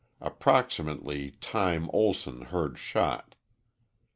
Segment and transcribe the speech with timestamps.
[0.19, 3.35] Approximately time Olson heard shot.